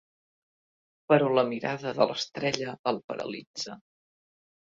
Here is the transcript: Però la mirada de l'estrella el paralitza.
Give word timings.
Però 1.11 1.27
la 1.33 1.43
mirada 1.49 1.91
de 1.99 2.07
l'estrella 2.11 2.73
el 2.93 2.99
paralitza. 3.11 3.77